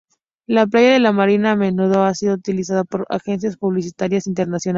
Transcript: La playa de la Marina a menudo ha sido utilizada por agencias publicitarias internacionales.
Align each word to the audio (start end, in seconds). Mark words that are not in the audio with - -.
La 0.47 0.65
playa 0.65 0.93
de 0.93 0.99
la 0.99 1.11
Marina 1.11 1.51
a 1.51 1.55
menudo 1.55 2.03
ha 2.03 2.15
sido 2.15 2.33
utilizada 2.33 2.83
por 2.83 3.05
agencias 3.09 3.55
publicitarias 3.55 4.25
internacionales. 4.25 4.69